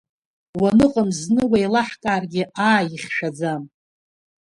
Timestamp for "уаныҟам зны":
0.61-1.43